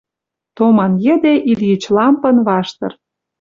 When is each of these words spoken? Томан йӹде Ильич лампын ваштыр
Томан 0.55 0.91
йӹде 1.05 1.33
Ильич 1.51 1.83
лампын 1.95 2.37
ваштыр 2.47 2.91